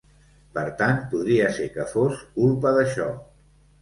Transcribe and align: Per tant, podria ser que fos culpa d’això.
Per 0.57 0.61
tant, 0.79 0.95
podria 1.11 1.51
ser 1.57 1.67
que 1.75 1.87
fos 1.93 2.25
culpa 2.39 2.77
d’això. 2.81 3.11